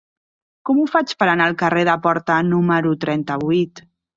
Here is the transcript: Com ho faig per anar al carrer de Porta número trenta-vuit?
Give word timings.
Com 0.69 0.79
ho 0.79 0.85
faig 0.95 1.13
per 1.19 1.27
anar 1.33 1.47
al 1.51 1.57
carrer 1.63 1.85
de 1.91 1.97
Porta 2.07 2.41
número 2.49 2.97
trenta-vuit? 3.07 3.89